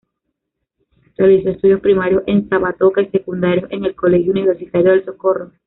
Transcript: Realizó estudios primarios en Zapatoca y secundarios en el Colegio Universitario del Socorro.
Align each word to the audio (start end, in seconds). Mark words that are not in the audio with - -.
Realizó 1.15 1.49
estudios 1.51 1.79
primarios 1.79 2.23
en 2.25 2.49
Zapatoca 2.49 3.03
y 3.03 3.11
secundarios 3.11 3.69
en 3.71 3.85
el 3.85 3.93
Colegio 3.95 4.31
Universitario 4.31 4.93
del 4.93 5.05
Socorro. 5.05 5.51